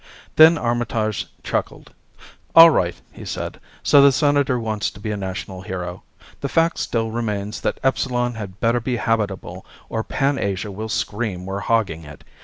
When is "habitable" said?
8.95-9.63